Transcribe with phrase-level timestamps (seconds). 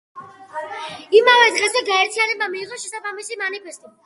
[1.17, 3.95] იმავე დღესვე, გაერთიანებამ მიიღო შესაბამისი მანიფესტი.